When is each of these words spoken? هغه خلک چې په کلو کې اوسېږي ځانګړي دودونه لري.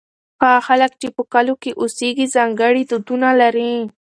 هغه 0.43 0.59
خلک 0.67 0.91
چې 1.01 1.07
په 1.15 1.21
کلو 1.33 1.53
کې 1.61 1.71
اوسېږي 1.81 2.25
ځانګړي 2.35 2.83
دودونه 2.89 3.29
لري. 3.41 3.73